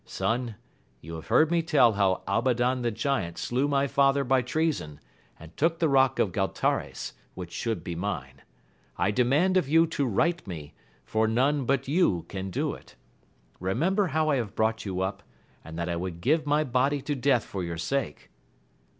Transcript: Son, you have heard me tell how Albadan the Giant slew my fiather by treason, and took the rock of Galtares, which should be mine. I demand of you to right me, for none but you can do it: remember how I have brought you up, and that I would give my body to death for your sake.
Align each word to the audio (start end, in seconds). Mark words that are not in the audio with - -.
Son, 0.03 0.55
you 0.99 1.13
have 1.13 1.27
heard 1.27 1.51
me 1.51 1.61
tell 1.61 1.93
how 1.93 2.23
Albadan 2.27 2.81
the 2.81 2.89
Giant 2.89 3.37
slew 3.37 3.67
my 3.67 3.85
fiather 3.85 4.23
by 4.23 4.41
treason, 4.41 4.99
and 5.39 5.55
took 5.55 5.77
the 5.77 5.87
rock 5.87 6.17
of 6.17 6.31
Galtares, 6.31 7.13
which 7.35 7.51
should 7.51 7.83
be 7.83 7.93
mine. 7.93 8.41
I 8.97 9.11
demand 9.11 9.57
of 9.57 9.69
you 9.69 9.85
to 9.85 10.07
right 10.07 10.47
me, 10.47 10.73
for 11.03 11.27
none 11.27 11.65
but 11.65 11.87
you 11.87 12.25
can 12.29 12.49
do 12.49 12.73
it: 12.73 12.95
remember 13.59 14.07
how 14.07 14.29
I 14.31 14.37
have 14.37 14.55
brought 14.55 14.85
you 14.87 15.01
up, 15.01 15.21
and 15.63 15.77
that 15.77 15.87
I 15.87 15.97
would 15.97 16.19
give 16.19 16.47
my 16.47 16.63
body 16.63 16.99
to 17.03 17.13
death 17.13 17.43
for 17.43 17.63
your 17.63 17.77
sake. 17.77 18.31